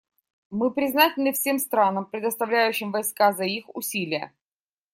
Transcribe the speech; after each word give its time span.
Мы 0.49 0.71
признательны 0.71 1.31
всем 1.31 1.59
странам, 1.59 2.07
предоставляющим 2.07 2.91
войска, 2.91 3.33
за 3.33 3.43
их 3.43 3.65
усилия. 3.75 4.33